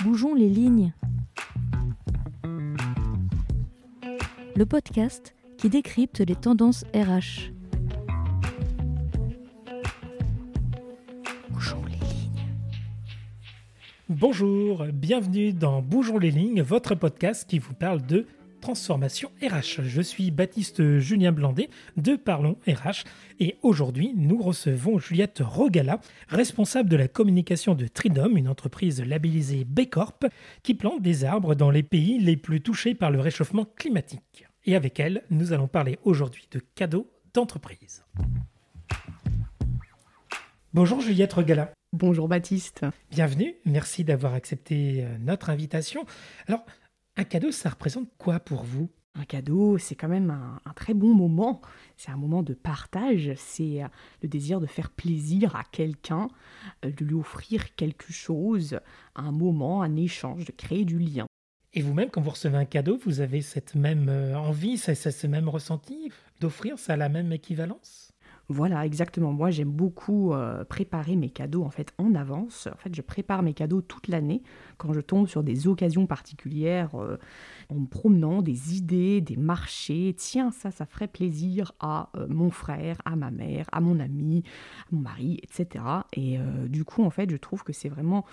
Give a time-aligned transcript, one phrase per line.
[0.00, 0.92] Bougeons les lignes.
[4.56, 7.52] Le podcast qui décrypte les tendances RH.
[11.50, 12.48] Bougeons les lignes.
[14.08, 18.26] Bonjour, bienvenue dans Bougeons les lignes, votre podcast qui vous parle de
[18.62, 19.82] transformation RH.
[19.82, 23.04] Je suis Baptiste Julien Blandet de Parlons RH
[23.40, 29.64] et aujourd'hui nous recevons Juliette Rogala, responsable de la communication de Tridom, une entreprise labellisée
[29.64, 30.24] B Corp
[30.62, 34.46] qui plante des arbres dans les pays les plus touchés par le réchauffement climatique.
[34.64, 38.04] Et avec elle, nous allons parler aujourd'hui de cadeaux d'entreprise.
[40.72, 41.72] Bonjour Juliette Rogala.
[41.92, 42.86] Bonjour Baptiste.
[43.10, 46.06] Bienvenue, merci d'avoir accepté euh, notre invitation.
[46.48, 46.64] Alors,
[47.16, 48.88] un cadeau, ça représente quoi pour vous?
[49.14, 51.60] Un cadeau, c'est quand même un, très bon moment.
[51.98, 53.32] C'est un moment de partage.
[53.36, 53.88] C'est euh,
[54.22, 56.28] le désir de faire plaisir à quelqu'un,
[56.84, 58.80] euh, de lui offrir quelque chose,
[59.14, 61.26] un moment, un échange, de créer du lien.
[61.74, 65.48] Et vous-même, quand vous recevez un cadeau, vous avez cette même euh, envie, ce même
[65.48, 66.10] ressenti
[66.40, 68.11] d'offrir Ça a la même équivalence?
[68.52, 69.32] Voilà, exactement.
[69.32, 72.68] Moi, j'aime beaucoup euh, préparer mes cadeaux en fait en avance.
[72.72, 74.42] En fait, je prépare mes cadeaux toute l'année
[74.78, 77.18] quand je tombe sur des occasions particulières, euh,
[77.70, 80.14] en me promenant, des idées, des marchés.
[80.16, 84.44] Tiens, ça, ça ferait plaisir à euh, mon frère, à ma mère, à mon ami,
[84.82, 85.84] à mon mari, etc.
[86.12, 88.24] Et du coup, en fait, je trouve que c'est vraiment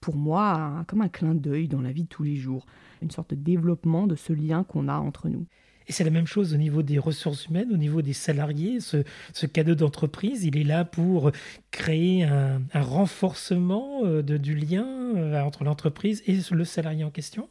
[0.00, 2.66] pour moi comme un clin d'œil dans la vie de tous les jours,
[3.02, 5.46] une sorte de développement de ce lien qu'on a entre nous.
[5.88, 8.80] Et c'est la même chose au niveau des ressources humaines, au niveau des salariés.
[8.80, 11.30] Ce, cadeau d'entreprise, il est là pour
[11.70, 17.48] créer un, renforcement euh, du lien euh, entre l'entreprise et le salarié en question.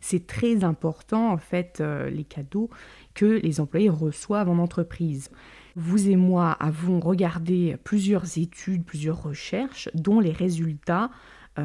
[0.00, 2.70] C'est très important, en fait, euh, les cadeaux
[3.14, 5.30] que les employés reçoivent en entreprise.
[5.74, 11.10] Vous et moi avons regardé plusieurs études, plusieurs recherches dont les résultats,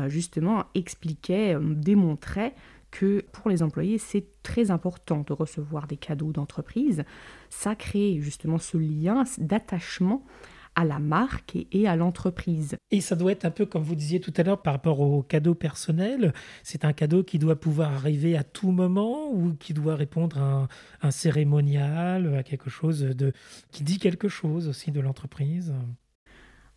[0.08, 2.54] justement, expliquaient, démontraient
[2.98, 7.04] que pour les employés, c'est très important de recevoir des cadeaux d'entreprise.
[7.52, 10.26] Ça crée justement ce lien d'attachement
[10.74, 12.76] à la marque et, à l'entreprise.
[12.90, 15.22] Et ça doit être un peu comme vous disiez tout à l'heure par rapport au
[15.22, 16.34] cadeau personnel.
[16.64, 20.68] C'est un cadeau qui doit pouvoir arriver à tout moment ou qui doit répondre à
[21.04, 23.32] un, cérémonial, à quelque chose de,
[23.72, 25.72] qui dit quelque chose aussi de l'entreprise?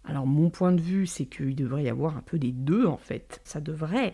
[0.04, 2.98] Alors mon point de vue, c'est qu'il devrait y avoir un peu des deux en
[2.98, 3.40] fait.
[3.44, 4.12] Ça devrait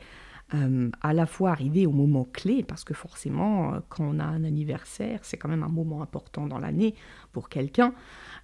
[0.54, 4.24] euh, à la fois arriver au moment clé, parce que forcément, euh, quand on a
[4.24, 6.94] un anniversaire, c'est quand même un moment important dans l'année
[7.32, 7.92] pour quelqu'un,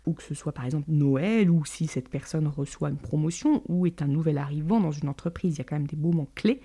[0.04, 3.86] ou que ce soit par exemple Noël, ou si cette personne reçoit une promotion, ou
[3.86, 6.60] est un nouvel arrivant dans une entreprise, il y a quand même des moments clés,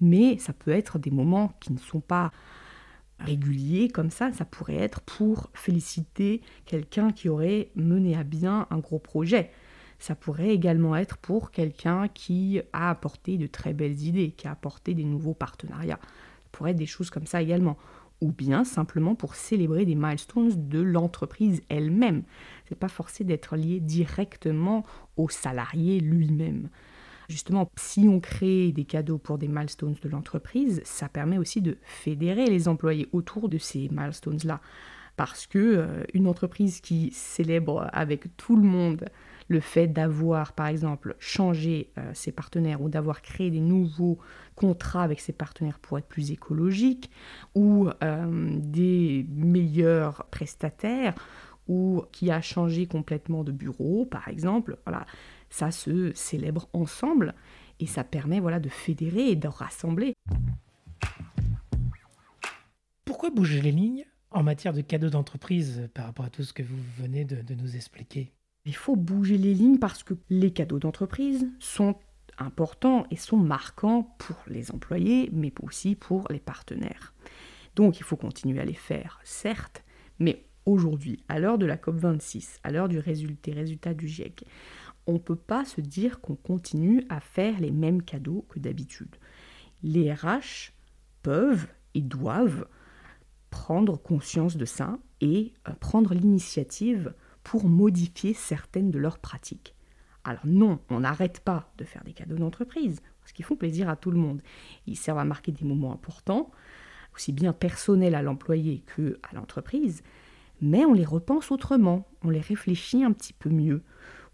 [0.00, 2.32] mais ça peut être des moments qui ne sont pas
[3.18, 8.78] réguliers comme ça, ça pourrait être pour féliciter quelqu'un qui aurait mené à bien un
[8.78, 9.50] gros projet.
[9.98, 14.52] Ça pourrait également être pour quelqu'un qui a apporté de très belles idées, qui a
[14.52, 15.98] apporté des nouveaux partenariats.
[16.02, 17.76] Ça pourrait être des choses comme ça également.
[18.20, 22.22] Ou bien simplement pour célébrer des milestones de l'entreprise elle-même.
[22.68, 24.84] Ce n'est pas forcé d'être lié directement
[25.16, 26.68] au salarié lui-même.
[27.28, 31.76] Justement, si on crée des cadeaux pour des milestones de l'entreprise, ça permet aussi de
[31.82, 34.60] fédérer les employés autour de ces milestones-là.
[35.16, 39.04] Parce que euh, une entreprise qui célèbre avec tout le monde
[39.48, 44.18] le fait d'avoir, par exemple, changé euh, ses partenaires ou d'avoir créé des nouveaux
[44.54, 47.10] contrats avec ses partenaires pour être plus écologiques,
[47.54, 51.14] ou euh, des meilleurs prestataires,
[51.66, 55.06] ou qui a changé complètement de bureau, par exemple, voilà,
[55.50, 57.34] ça se célèbre ensemble
[57.80, 60.14] et ça permet voilà, de fédérer et de rassembler.
[63.04, 66.62] Pourquoi bouger les lignes en matière de cadeaux d'entreprise par rapport à tout ce que
[66.62, 68.32] vous venez de nous expliquer?
[68.64, 71.96] Il faut bouger les lignes parce que les cadeaux d'entreprise sont
[72.38, 77.14] importants et sont marquants pour les employés, mais aussi pour les partenaires.
[77.74, 79.84] Donc il faut continuer à les faire, certes,
[80.18, 84.44] mais aujourd'hui, à l'heure de la COP26, à l'heure du résultat, résultat du GIEC,
[85.06, 89.16] on ne peut pas se dire qu'on continue à faire les mêmes cadeaux que d'habitude.
[89.82, 90.72] Les RH
[91.22, 92.66] peuvent et doivent
[93.50, 97.14] prendre conscience de ça et euh, prendre l'initiative
[97.44, 99.74] pour modifier certaines de leurs pratiques.
[100.24, 103.96] Alors non, on n'arrête pas de faire des cadeaux d'entreprise, parce qu'ils font plaisir à
[103.96, 104.42] tout le monde.
[104.86, 106.50] Ils servent à marquer des moments importants,
[107.14, 110.02] aussi bien personnels à l'employé que à l'entreprise,
[110.60, 113.82] mais on les repense autrement, on les réfléchit un petit peu mieux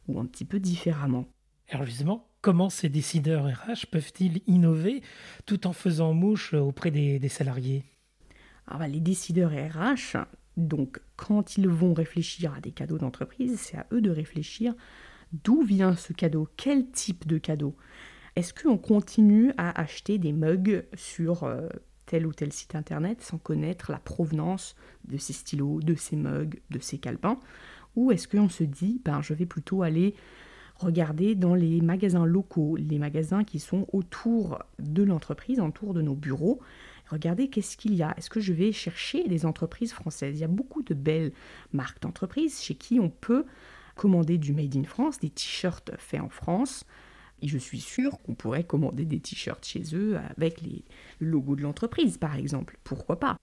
[0.08, 1.26] ou un petit peu différemment.
[1.68, 5.02] Alors justement, comment ces décideurs RH peuvent-ils innover
[5.46, 7.84] tout en faisant mouche auprès des, salariés?
[8.66, 10.16] Alors, bah, Les décideurs RH,
[10.56, 14.74] donc, quand ils vont réfléchir à des cadeaux d'entreprise, c'est à eux de réfléchir
[15.32, 17.74] d'où vient ce cadeau, quel type de cadeau.
[18.36, 21.68] Est-ce qu'on continue à acheter des mugs sur euh,
[22.06, 24.74] tel ou tel site internet sans connaître la provenance
[25.04, 27.38] de ces stylos, de ces mugs, de ces calepins?
[27.96, 30.14] Ou est-ce qu'on se dit, ben, je vais plutôt aller
[30.76, 36.14] regarder dans les magasins locaux, les magasins qui sont autour de l'entreprise, autour de nos
[36.14, 36.60] bureaux,
[37.10, 38.14] Regardez qu'est-ce qu'il y a?
[38.16, 40.38] Est-ce que je vais chercher des entreprises françaises?
[40.38, 41.32] Il y a beaucoup de belles
[41.72, 43.44] marques d'entreprises chez qui on peut
[43.94, 46.84] commander du Made in France, des t-shirts faits en France.
[47.42, 50.84] Et je suis sûre qu'on pourrait commander des t-shirts chez eux avec les,
[51.18, 52.78] le logo de l'entreprise, par exemple.
[52.84, 53.36] Pourquoi pas?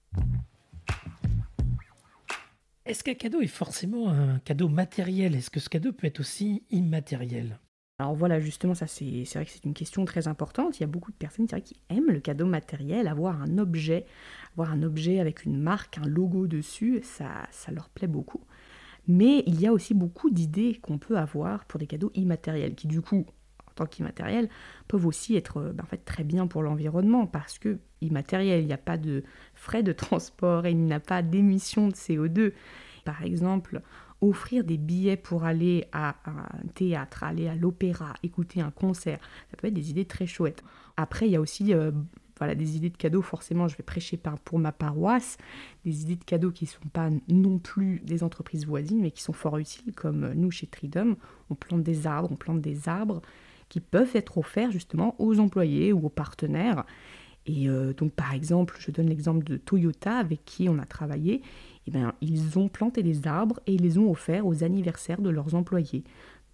[2.85, 5.35] Est-ce qu'un cadeau est forcément un cadeau matériel?
[5.35, 7.59] Est-ce que ce cadeau peut être aussi immatériel?
[8.01, 10.79] Alors voilà, justement, ça c'est vrai que c'est une question très importante.
[10.79, 14.05] Il y a beaucoup de personnes qui aiment le cadeau matériel, avoir un objet,
[14.53, 18.41] avoir un objet avec une marque, un logo dessus, ça, ça leur plaît beaucoup.
[19.07, 22.87] Mais il y a aussi beaucoup d'idées qu'on peut avoir pour des cadeaux immatériels, qui
[22.87, 23.23] du coup,
[23.67, 24.49] en tant qu'immatériels,
[24.87, 28.73] peuvent aussi être ben, en fait, très bien pour l'environnement, parce que immatériel, il n'y
[28.73, 32.53] a pas de frais de transport et il n'y a pas d'émissions de CO2.
[33.05, 33.81] Par exemple,
[34.21, 39.19] offrir des billets pour aller à un théâtre, aller à l'opéra, écouter un concert,
[39.49, 40.63] ça peut être des idées très chouettes.
[40.97, 41.91] Après, il y a aussi euh,
[42.41, 45.37] voilà, des idées de cadeaux, forcément, je vais prêcher pour ma paroisse,
[45.85, 49.21] des idées de cadeaux qui ne sont pas non plus des entreprises voisines, mais qui
[49.21, 51.17] sont fort utiles, comme nous chez Tridom,
[51.49, 53.21] on plante des arbres, on plante des arbres
[53.69, 56.83] qui peuvent être offerts justement aux employés ou aux partenaires.
[57.45, 61.41] Et euh, donc, par exemple, je donne l'exemple de Toyota avec qui on a travaillé.
[61.87, 65.55] Eh bien, ils ont planté des arbres et les ont offerts aux anniversaires de leurs
[65.55, 66.03] employés.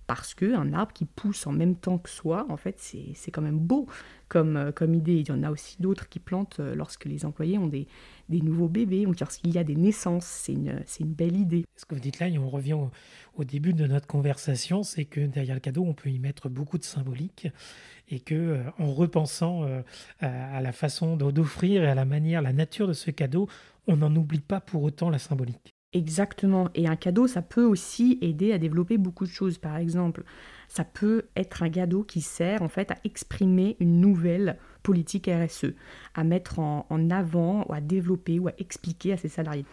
[0.08, 3.60] Parce qu'un arbre qui pousse en même temps que soi, en fait, c'est quand même
[3.60, 3.88] beau
[4.30, 5.20] comme, euh, comme idée.
[5.20, 7.88] Il y en a aussi d'autres qui plantent euh, lorsque les employés ont des,
[8.30, 10.26] des nouveaux bébés, ou lorsqu'il y a des naissances.
[10.26, 11.66] C'est une, une, belle idée.
[11.76, 12.78] Ce que vous dites là, et on revient
[13.36, 16.78] au, début de notre conversation, c'est que derrière le cadeau, on peut y mettre beaucoup
[16.78, 17.50] de symbolique
[18.10, 19.68] et que euh, en repensant
[20.22, 23.50] à la façon d'offrir et à la manière, la nature de ce cadeau,
[23.88, 25.74] on n'en oublie pas pour autant la symbolique.
[25.94, 26.70] Exactement.
[26.76, 29.58] Et un cadeau, ça peut aussi aider à développer beaucoup de choses.
[29.58, 30.24] Par exemple,
[30.68, 35.74] ça peut être un cadeau qui sert en fait à exprimer une nouvelle politique RSE,
[36.14, 39.66] à mettre en, avant, ou à développer ou à expliquer à ses salariés.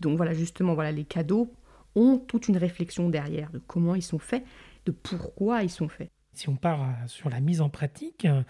[0.00, 1.52] Donc voilà, justement, voilà, les cadeaux
[1.94, 4.44] ont toute une réflexion derrière de comment ils sont faits,
[4.86, 6.10] de pourquoi ils sont faits.
[6.32, 8.42] Si on part euh, sur la mise en pratique, euh,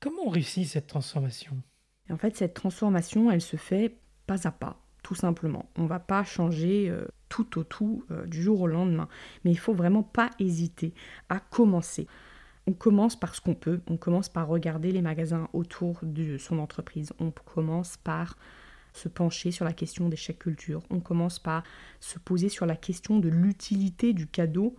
[0.00, 1.62] comment on réussit cette transformation?
[2.10, 3.96] En fait, cette transformation, elle se fait
[4.32, 5.68] pas à pas, tout simplement.
[5.76, 9.08] On ne va pas changer euh, tout au tout euh, du jour au lendemain,
[9.44, 10.94] mais il faut vraiment pas hésiter
[11.28, 12.06] à commencer.
[12.66, 16.58] On commence par ce qu'on peut, on commence par regarder les magasins autour de son
[16.58, 18.36] entreprise, on commence par
[18.92, 21.64] se pencher sur la question des chèques culture, on commence par
[21.98, 24.76] se poser sur la question de l'utilité du cadeau,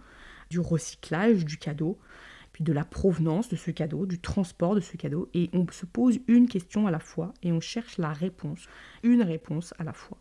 [0.50, 2.00] du recyclage du cadeau,
[2.54, 5.86] puis de la provenance de ce cadeau, du transport de ce cadeau, et on se
[5.86, 8.68] pose une question à la fois et on cherche la réponse,
[9.02, 10.20] une réponse à la fois.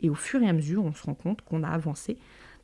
[0.00, 2.16] Et au fur et à mesure, on se rend compte qu'on a avancé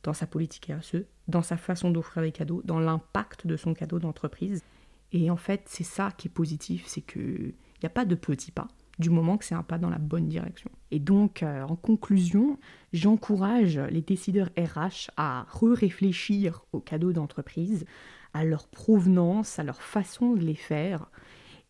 [0.03, 3.99] dans sa politique RSE, dans sa façon d'offrir des cadeaux, dans l'impact de son cadeau
[3.99, 4.63] d'entreprise.
[5.11, 7.53] Et en fait, c'est ça qui est positif, c'est qu'il
[7.83, 8.67] n'y a pas de petits pas,
[9.01, 10.71] du moment que c'est un pas dans la bonne direction.
[10.91, 12.57] Et donc, euh, en conclusion,
[12.93, 17.85] j'encourage les décideurs RH à re-réfléchir aux cadeaux d'entreprise,
[18.33, 21.09] à leur provenance, à leur façon de les faire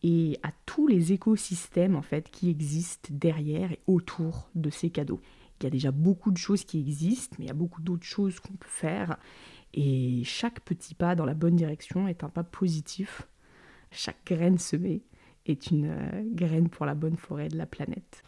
[0.04, 5.20] et à tous les écosystèmes en fait qui existent derrière et autour de ces cadeaux.
[5.60, 8.06] Il y a déjà beaucoup de choses qui existent, mais il y a beaucoup d'autres
[8.06, 9.16] choses qu'on peut faire
[9.74, 13.28] et chaque petit pas dans la bonne direction est un pas positif.
[13.90, 15.02] Chaque graine semée
[15.46, 18.24] est une euh, graine pour la bonne forêt de la planète.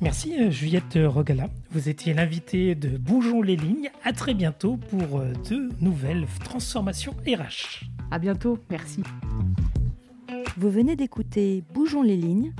[0.00, 1.48] Merci euh, Juliette Rogala.
[1.70, 3.90] Vous étiez l'invitée de Bougeons les lignes.
[4.04, 7.86] À très bientôt pour euh, de nouvelles transformations RH.
[8.10, 9.02] À bientôt, merci.
[10.58, 12.52] Vous venez d'écouter Bougeons les lignes,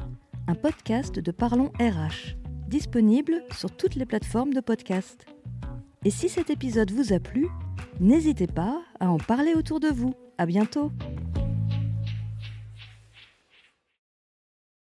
[0.47, 2.37] un podcast de Parlons RH,
[2.69, 5.27] disponible sur toutes les plateformes de podcast.
[6.05, 7.49] Et si cet épisode vous a plu,
[8.01, 10.15] n'hésitez pas à en parler autour de vous.
[10.39, 10.93] À bientôt.